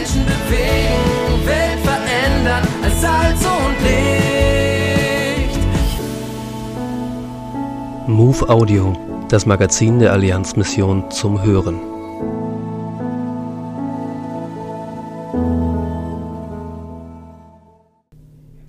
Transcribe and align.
Menschen 0.00 0.24
bewegen, 0.24 1.46
Welt 1.46 1.80
verändern 1.80 2.66
als 2.82 3.00
Salz 3.02 3.44
und 3.44 3.76
Licht. 3.84 5.58
Move 8.08 8.48
Audio, 8.48 8.96
das 9.28 9.44
Magazin 9.44 9.98
der 9.98 10.12
Allianzmission 10.12 11.10
zum 11.10 11.42
Hören. 11.42 11.78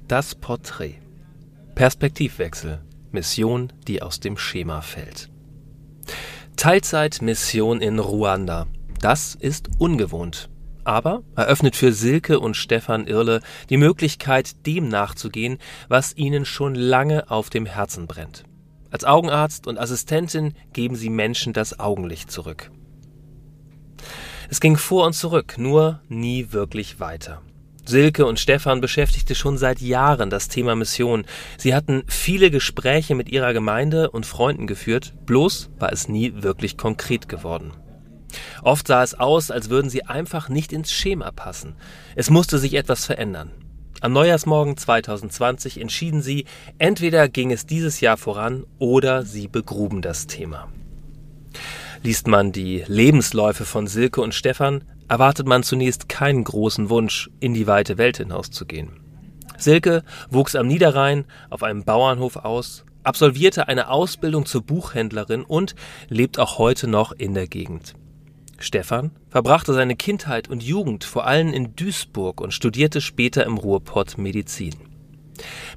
Das 0.10 0.36
Porträt. 0.36 0.96
Perspektivwechsel. 1.76 2.82
Mission, 3.12 3.72
die 3.88 4.02
aus 4.02 4.20
dem 4.20 4.36
Schema 4.36 4.82
fällt. 4.82 5.30
Teilzeitmission 6.58 7.80
in 7.80 8.00
Ruanda. 8.00 8.68
Das 9.00 9.36
ist 9.36 9.70
ungewohnt. 9.80 10.51
Aber 10.84 11.24
eröffnet 11.36 11.76
für 11.76 11.94
Silke 11.94 12.40
und 12.40 12.58
Stefan 12.58 13.08
Irle 13.08 13.42
die 13.70 13.78
Möglichkeit, 13.78 14.66
dem 14.66 14.88
nachzugehen, 14.88 15.58
was 15.88 16.16
ihnen 16.16 16.46
schon 16.46 16.76
lange 16.76 17.30
auf 17.30 17.50
dem 17.50 17.66
Herzen 17.66 18.08
brennt. 18.08 18.44
Als 18.90 19.06
Augenarzt 19.06 19.68
und 19.68 19.78
Assistentin 19.78 20.54
geben 20.74 20.96
sie 20.96 21.10
Menschen 21.10 21.54
das 21.54 21.80
Augenlicht 21.80 22.30
zurück. 22.32 22.72
Es 24.50 24.60
ging 24.60 24.76
vor 24.76 25.06
und 25.06 25.14
zurück, 25.14 25.56
nur 25.58 26.02
nie 26.10 26.52
wirklich 26.52 27.00
weiter. 27.00 27.42
Silke 27.86 28.26
und 28.26 28.40
Stefan 28.40 28.80
beschäftigte 28.82 29.34
schon 29.34 29.58
seit 29.58 29.82
Jahren 29.82 30.30
das 30.30 30.50
Thema 30.50 30.76
Mission. 30.76 31.26
Sie 31.58 31.74
hatten 31.74 32.04
viele 32.08 32.52
Gespräche 32.52 33.16
mit 33.16 33.30
ihrer 33.30 33.54
Gemeinde 33.54 34.12
und 34.12 34.26
Freunden 34.26 34.68
geführt, 34.68 35.14
bloß 35.26 35.72
war 35.80 35.92
es 35.92 36.08
nie 36.08 36.44
wirklich 36.44 36.78
konkret 36.78 37.28
geworden. 37.28 37.72
Oft 38.64 38.88
sah 38.88 39.04
es 39.04 39.14
aus, 39.14 39.52
als 39.52 39.70
würden 39.70 39.90
sie 39.90 40.06
einfach 40.06 40.50
nicht 40.50 40.74
ins 40.74 40.92
Schema 40.92 41.32
passen. 41.32 41.76
Es 42.16 42.30
musste 42.30 42.58
sich 42.58 42.74
etwas 42.74 43.06
verändern. 43.06 43.52
Am 44.02 44.14
Neujahrsmorgen 44.14 44.78
2020 44.78 45.80
entschieden 45.80 46.22
sie, 46.22 46.46
entweder 46.80 47.30
ging 47.30 47.52
es 47.52 47.68
dieses 47.68 48.02
Jahr 48.02 48.18
voran 48.18 48.66
oder 48.80 49.24
sie 49.24 49.48
begruben 49.48 50.02
das 50.02 50.26
Thema. 50.26 50.70
Liest 52.02 52.26
man 52.26 52.52
die 52.52 52.84
Lebensläufe 52.88 53.64
von 53.64 53.86
Silke 53.86 54.22
und 54.22 54.34
Stefan, 54.34 54.84
erwartet 55.08 55.46
man 55.46 55.62
zunächst 55.62 56.10
keinen 56.10 56.44
großen 56.44 56.90
Wunsch, 56.90 57.30
in 57.40 57.54
die 57.54 57.68
weite 57.68 58.00
Welt 58.00 58.18
hinauszugehen. 58.18 59.00
Silke 59.58 60.04
wuchs 60.32 60.56
am 60.56 60.66
Niederrhein 60.66 61.26
auf 61.52 61.62
einem 61.62 61.84
Bauernhof 61.84 62.38
aus, 62.38 62.86
absolvierte 63.04 63.68
eine 63.68 63.90
Ausbildung 63.90 64.48
zur 64.48 64.64
Buchhändlerin 64.64 65.44
und 65.44 65.76
lebt 66.10 66.40
auch 66.40 66.58
heute 66.58 66.88
noch 66.88 67.12
in 67.12 67.36
der 67.36 67.48
Gegend. 67.48 67.94
Stefan 68.64 69.12
verbrachte 69.30 69.74
seine 69.74 69.96
Kindheit 69.96 70.50
und 70.50 70.64
Jugend 70.64 71.04
vor 71.04 71.26
allem 71.26 71.54
in 71.54 71.76
Duisburg 71.76 72.42
und 72.42 72.54
studierte 72.54 73.02
später 73.02 73.46
im 73.46 73.58
Ruhrpott 73.58 74.18
Medizin. 74.18 74.76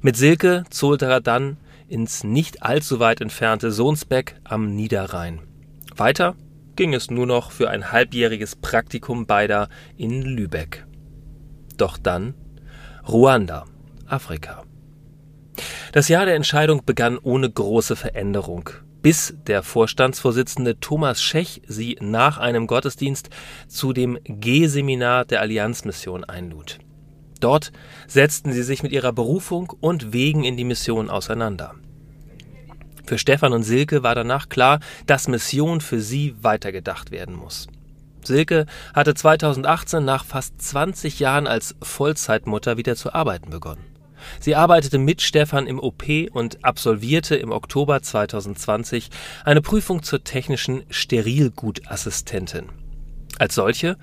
Mit 0.01 0.15
Silke 0.15 0.63
zog 0.69 1.01
er 1.01 1.21
dann 1.21 1.57
ins 1.87 2.23
nicht 2.23 2.63
allzu 2.63 2.99
weit 2.99 3.21
entfernte 3.21 3.71
Sohnsbeck 3.71 4.39
am 4.43 4.75
Niederrhein. 4.75 5.41
Weiter 5.95 6.35
ging 6.75 6.93
es 6.93 7.09
nur 7.09 7.25
noch 7.25 7.51
für 7.51 7.69
ein 7.69 7.91
halbjähriges 7.91 8.55
Praktikum 8.55 9.25
beider 9.25 9.69
in 9.97 10.21
Lübeck. 10.21 10.85
Doch 11.77 11.97
dann 11.97 12.33
Ruanda, 13.07 13.65
Afrika. 14.07 14.63
Das 15.93 16.09
Jahr 16.09 16.25
der 16.25 16.35
Entscheidung 16.35 16.83
begann 16.85 17.17
ohne 17.17 17.49
große 17.49 17.95
Veränderung, 17.95 18.69
bis 19.05 19.35
der 19.45 19.61
Vorstandsvorsitzende 19.61 20.79
Thomas 20.79 21.21
Schech 21.21 21.61
sie 21.67 21.95
nach 22.01 22.39
einem 22.39 22.65
Gottesdienst 22.65 23.29
zu 23.67 23.93
dem 23.93 24.17
G-Seminar 24.23 25.25
der 25.25 25.41
Allianzmission 25.41 26.23
einlud. 26.23 26.79
Dort 27.39 27.71
setzten 28.07 28.51
sie 28.51 28.63
sich 28.63 28.81
mit 28.81 28.91
ihrer 28.91 29.13
Berufung 29.13 29.71
und 29.79 30.11
Wegen 30.11 30.43
in 30.43 30.57
die 30.57 30.63
Mission 30.63 31.11
auseinander. 31.11 31.75
Für 33.05 33.19
Stefan 33.19 33.53
und 33.53 33.61
Silke 33.61 34.01
war 34.01 34.15
danach 34.15 34.49
klar, 34.49 34.79
dass 35.05 35.27
Mission 35.27 35.81
für 35.81 36.01
sie 36.01 36.33
weitergedacht 36.41 37.11
werden 37.11 37.35
muss. 37.35 37.67
Silke 38.23 38.65
hatte 38.95 39.13
2018 39.13 40.03
nach 40.03 40.25
fast 40.25 40.59
20 40.59 41.19
Jahren 41.19 41.45
als 41.45 41.75
Vollzeitmutter 41.79 42.77
wieder 42.77 42.95
zu 42.95 43.13
arbeiten 43.13 43.51
begonnen. 43.51 43.94
Sie 44.39 44.55
arbeitete 44.55 44.97
mit 44.97 45.21
Stefan 45.21 45.67
im 45.67 45.79
OP 45.79 46.03
und 46.31 46.63
absolvierte 46.63 47.35
im 47.35 47.51
Oktober 47.51 48.01
2020 48.01 49.09
eine 49.43 49.61
Prüfung 49.61 50.03
zur 50.03 50.23
technischen 50.23 50.83
Sterilgutassistentin. 50.89 52.69
Als 53.37 53.55
solche 53.55 53.97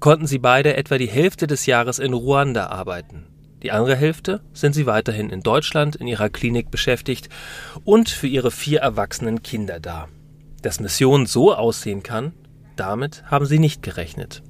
konnten 0.00 0.26
sie 0.26 0.38
beide 0.38 0.76
etwa 0.76 0.98
die 0.98 1.08
Hälfte 1.08 1.46
des 1.46 1.66
Jahres 1.66 1.98
in 1.98 2.12
Ruanda 2.12 2.66
arbeiten. 2.66 3.26
Die 3.62 3.72
andere 3.72 3.96
Hälfte 3.96 4.42
sind 4.52 4.74
sie 4.74 4.84
weiterhin 4.84 5.30
in 5.30 5.40
Deutschland 5.40 5.96
in 5.96 6.06
ihrer 6.06 6.28
Klinik 6.28 6.70
beschäftigt 6.70 7.30
und 7.82 8.10
für 8.10 8.26
ihre 8.26 8.50
vier 8.50 8.80
erwachsenen 8.80 9.42
Kinder 9.42 9.80
da. 9.80 10.08
Dass 10.60 10.80
Mission 10.80 11.24
so 11.24 11.54
aussehen 11.54 12.02
kann, 12.02 12.34
damit 12.76 13.24
haben 13.30 13.46
sie 13.46 13.58
nicht 13.58 13.82
gerechnet. 13.82 14.42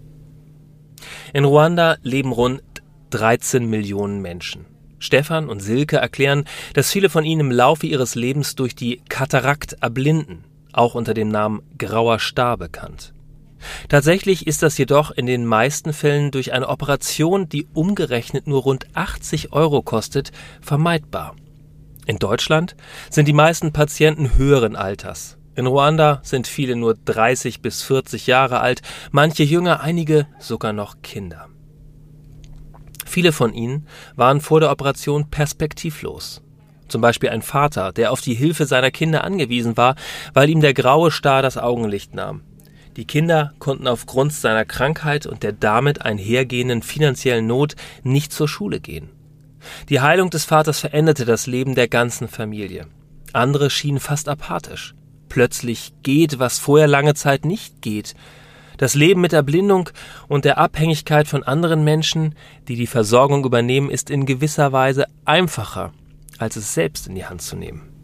In 1.32 1.44
Ruanda 1.44 1.96
leben 2.02 2.32
rund 2.32 2.62
13 3.10 3.70
Millionen 3.70 4.20
Menschen. 4.20 4.66
Stefan 5.04 5.48
und 5.48 5.60
Silke 5.60 5.98
erklären, 5.98 6.44
dass 6.72 6.90
viele 6.90 7.10
von 7.10 7.24
ihnen 7.24 7.42
im 7.42 7.50
Laufe 7.50 7.86
ihres 7.86 8.14
Lebens 8.14 8.56
durch 8.56 8.74
die 8.74 9.02
Katarakt 9.08 9.74
erblinden, 9.80 10.44
auch 10.72 10.94
unter 10.94 11.14
dem 11.14 11.28
Namen 11.28 11.62
grauer 11.78 12.18
Star 12.18 12.56
bekannt. 12.56 13.12
Tatsächlich 13.88 14.46
ist 14.46 14.62
das 14.62 14.76
jedoch 14.76 15.10
in 15.10 15.26
den 15.26 15.46
meisten 15.46 15.92
Fällen 15.92 16.30
durch 16.30 16.52
eine 16.52 16.68
Operation, 16.68 17.48
die 17.48 17.66
umgerechnet 17.72 18.46
nur 18.46 18.62
rund 18.62 18.86
80 18.94 19.52
Euro 19.52 19.82
kostet, 19.82 20.32
vermeidbar. 20.60 21.34
In 22.06 22.18
Deutschland 22.18 22.76
sind 23.08 23.28
die 23.28 23.32
meisten 23.32 23.72
Patienten 23.72 24.36
höheren 24.36 24.76
Alters. 24.76 25.38
In 25.54 25.66
Ruanda 25.66 26.20
sind 26.22 26.46
viele 26.46 26.76
nur 26.76 26.94
30 26.94 27.62
bis 27.62 27.82
40 27.82 28.26
Jahre 28.26 28.60
alt, 28.60 28.82
manche 29.12 29.44
jünger, 29.44 29.80
einige 29.80 30.26
sogar 30.38 30.72
noch 30.72 30.96
Kinder. 31.02 31.48
Viele 33.14 33.30
von 33.30 33.54
ihnen 33.54 33.86
waren 34.16 34.40
vor 34.40 34.58
der 34.58 34.72
Operation 34.72 35.30
perspektivlos. 35.30 36.42
Zum 36.88 37.00
Beispiel 37.00 37.28
ein 37.28 37.42
Vater, 37.42 37.92
der 37.92 38.10
auf 38.10 38.20
die 38.20 38.34
Hilfe 38.34 38.66
seiner 38.66 38.90
Kinder 38.90 39.22
angewiesen 39.22 39.76
war, 39.76 39.94
weil 40.32 40.50
ihm 40.50 40.60
der 40.60 40.74
graue 40.74 41.12
Star 41.12 41.40
das 41.40 41.56
Augenlicht 41.56 42.12
nahm. 42.12 42.42
Die 42.96 43.04
Kinder 43.04 43.52
konnten 43.60 43.86
aufgrund 43.86 44.32
seiner 44.32 44.64
Krankheit 44.64 45.26
und 45.26 45.44
der 45.44 45.52
damit 45.52 46.02
einhergehenden 46.02 46.82
finanziellen 46.82 47.46
Not 47.46 47.76
nicht 48.02 48.32
zur 48.32 48.48
Schule 48.48 48.80
gehen. 48.80 49.10
Die 49.90 50.00
Heilung 50.00 50.30
des 50.30 50.44
Vaters 50.44 50.80
veränderte 50.80 51.24
das 51.24 51.46
Leben 51.46 51.76
der 51.76 51.86
ganzen 51.86 52.26
Familie. 52.26 52.88
Andere 53.32 53.70
schienen 53.70 54.00
fast 54.00 54.28
apathisch. 54.28 54.96
Plötzlich 55.28 55.92
geht, 56.02 56.40
was 56.40 56.58
vorher 56.58 56.88
lange 56.88 57.14
Zeit 57.14 57.44
nicht 57.44 57.80
geht. 57.80 58.16
Das 58.76 58.94
Leben 58.94 59.20
mit 59.20 59.32
Erblindung 59.32 59.90
und 60.28 60.44
der 60.44 60.58
Abhängigkeit 60.58 61.28
von 61.28 61.42
anderen 61.42 61.84
Menschen, 61.84 62.34
die 62.68 62.76
die 62.76 62.86
Versorgung 62.86 63.44
übernehmen, 63.44 63.90
ist 63.90 64.10
in 64.10 64.26
gewisser 64.26 64.72
Weise 64.72 65.06
einfacher, 65.24 65.92
als 66.38 66.56
es 66.56 66.74
selbst 66.74 67.06
in 67.06 67.14
die 67.14 67.26
Hand 67.26 67.42
zu 67.42 67.56
nehmen. 67.56 67.94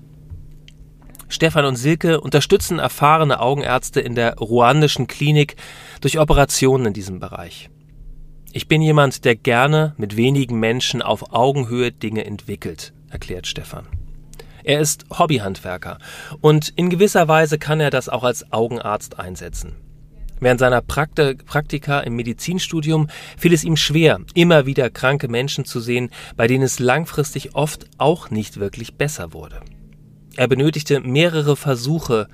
Stefan 1.29 1.65
und 1.65 1.77
Silke 1.77 2.21
unterstützen 2.21 2.81
erfahrene 2.81 3.41
Augenärzte 3.41 4.01
in 4.01 4.17
der 4.17 4.37
ruandischen 4.39 5.07
Klinik 5.07 5.57
durch 6.01 6.19
Operationen 6.19 6.87
in 6.87 6.93
diesem 6.93 7.21
Bereich. 7.21 7.71
Ich 8.53 8.67
bin 8.67 8.83
jemand, 8.83 9.25
der 9.25 9.37
gerne 9.37 9.95
mit 9.97 10.17
wenigen 10.17 10.59
Menschen 10.59 11.03
auf 11.03 11.33
Augenhöhe 11.33 11.93
Dinge 11.93 12.25
entwickelt, 12.25 12.93
erklärt 13.09 13.47
Stefan. 13.47 13.87
Er 14.65 14.81
ist 14.81 15.05
Hobbyhandwerker 15.17 15.99
und 16.41 16.71
in 16.71 16.91
gewisser 16.91 17.29
Weise 17.29 17.59
kann 17.59 17.79
er 17.79 17.91
das 17.91 18.09
auch 18.09 18.25
als 18.25 18.53
Augenarzt 18.53 19.21
einsetzen. 19.21 19.77
Während 20.41 20.59
seiner 20.59 20.81
Praktika 20.81 22.01
im 22.01 22.17
Medizinstudium 22.17 23.09
fiel 23.37 23.53
es 23.53 23.63
ihm 23.63 23.77
schwer, 23.77 24.21
immer 24.35 24.65
wieder 24.65 24.89
kranke 24.89 25.29
Menschen 25.29 25.67
zu 25.67 25.81
sehen, 25.81 26.11
bei 26.37 26.47
denen 26.47 26.65
es 26.65 26.79
langfristig 26.79 27.55
oft 27.55 27.87
auch 27.99 28.31
nicht 28.31 28.59
wirklich 28.59 28.97
besser 28.97 29.35
wurde. 29.35 29.61
Er 30.37 30.49
benötigte 30.49 31.01
mehrere 31.01 31.57
Versuche. 31.57 32.29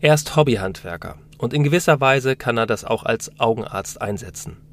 Er 0.00 0.14
ist 0.14 0.34
Hobbyhandwerker 0.34 1.16
und 1.36 1.52
in 1.52 1.62
gewisser 1.62 2.00
Weise 2.00 2.36
kann 2.36 2.56
er 2.56 2.66
das 2.66 2.84
auch 2.84 3.04
als 3.04 3.38
Augenarzt 3.38 4.00
einsetzen. 4.00 4.67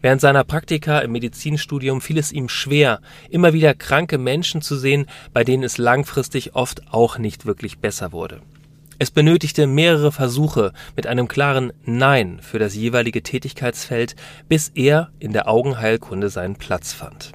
Während 0.00 0.20
seiner 0.20 0.44
Praktika 0.44 1.00
im 1.00 1.12
Medizinstudium 1.12 2.00
fiel 2.00 2.18
es 2.18 2.32
ihm 2.32 2.48
schwer, 2.48 3.00
immer 3.30 3.52
wieder 3.52 3.74
kranke 3.74 4.18
Menschen 4.18 4.62
zu 4.62 4.76
sehen, 4.76 5.06
bei 5.32 5.44
denen 5.44 5.62
es 5.62 5.78
langfristig 5.78 6.54
oft 6.54 6.92
auch 6.92 7.18
nicht 7.18 7.46
wirklich 7.46 7.78
besser 7.78 8.12
wurde. 8.12 8.40
Es 9.00 9.12
benötigte 9.12 9.68
mehrere 9.68 10.10
Versuche 10.10 10.72
mit 10.96 11.06
einem 11.06 11.28
klaren 11.28 11.72
Nein 11.84 12.40
für 12.42 12.58
das 12.58 12.74
jeweilige 12.74 13.22
Tätigkeitsfeld, 13.22 14.16
bis 14.48 14.72
er 14.74 15.10
in 15.20 15.32
der 15.32 15.48
Augenheilkunde 15.48 16.30
seinen 16.30 16.56
Platz 16.56 16.92
fand. 16.92 17.32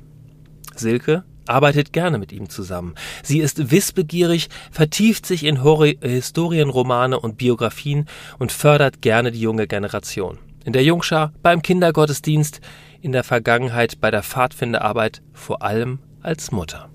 Silke 0.76 1.24
arbeitet 1.46 1.94
gerne 1.94 2.18
mit 2.18 2.32
ihm 2.32 2.50
zusammen. 2.50 2.96
Sie 3.22 3.40
ist 3.40 3.72
wissbegierig, 3.72 4.50
vertieft 4.72 5.26
sich 5.26 5.46
in 5.46 5.62
Historienromane 6.02 7.20
und 7.20 7.38
Biografien 7.38 8.08
und 8.40 8.52
fördert 8.52 9.02
gerne 9.02 9.32
die 9.32 9.42
junge 9.42 9.68
Generation. 9.68 10.40
In 10.64 10.74
der 10.74 10.84
Jungschar, 10.84 11.34
beim 11.42 11.62
Kindergottesdienst, 11.62 12.62
in 13.02 13.12
der 13.12 13.24
Vergangenheit 13.24 14.00
bei 14.00 14.12
der 14.12 14.24
Pfadfinderarbeit, 14.24 15.22
vor 15.34 15.62
allem 15.62 16.00
als 16.22 16.52
Mutter. 16.52 16.90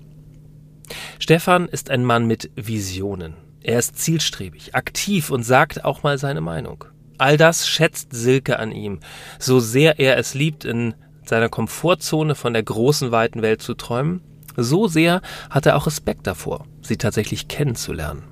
Stefan 1.19 1.67
ist 1.67 1.91
ein 1.91 2.03
Mann 2.03 2.25
mit 2.25 2.49
Visionen. 2.55 3.35
Er 3.61 3.77
ist 3.77 3.97
zielstrebig, 3.97 4.73
aktiv 4.73 5.29
und 5.29 5.43
sagt 5.43 5.85
auch 5.85 6.01
mal 6.01 6.17
seine 6.17 6.41
Meinung. 6.41 6.85
All 7.19 7.37
das 7.37 7.67
schätzt 7.67 8.13
Silke 8.13 8.57
an 8.57 8.71
ihm, 8.71 9.01
so 9.37 9.59
sehr 9.59 9.99
er 9.99 10.17
es 10.17 10.33
liebt, 10.33 10.65
in 10.65 10.95
seiner 11.25 11.49
Komfortzone 11.49 12.33
von 12.33 12.53
der 12.53 12.63
großen 12.63 13.11
weiten 13.11 13.41
Welt 13.43 13.61
zu 13.61 13.75
träumen, 13.75 14.21
so 14.55 14.87
sehr 14.87 15.21
hat 15.49 15.65
er 15.67 15.75
auch 15.75 15.85
Respekt 15.85 16.25
davor, 16.25 16.65
sie 16.81 16.97
tatsächlich 16.97 17.47
kennenzulernen. 17.47 18.23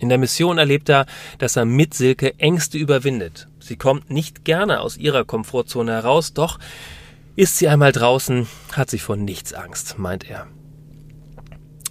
In 0.00 0.08
der 0.08 0.18
Mission 0.18 0.58
erlebt 0.58 0.88
er, 0.88 1.06
dass 1.38 1.56
er 1.56 1.64
mit 1.64 1.94
Silke 1.94 2.38
Ängste 2.38 2.78
überwindet. 2.78 3.48
Sie 3.58 3.76
kommt 3.76 4.10
nicht 4.10 4.44
gerne 4.44 4.80
aus 4.80 4.96
ihrer 4.96 5.24
Komfortzone 5.24 5.92
heraus, 5.92 6.32
doch 6.32 6.58
ist 7.36 7.58
sie 7.58 7.68
einmal 7.68 7.92
draußen, 7.92 8.46
hat 8.72 8.90
sie 8.90 8.98
vor 8.98 9.16
nichts 9.16 9.52
Angst, 9.52 9.98
meint 9.98 10.28
er. 10.28 10.46